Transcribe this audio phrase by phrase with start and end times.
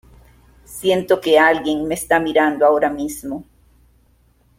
[0.65, 3.45] Siento que alguien me está mirando ahora mismo.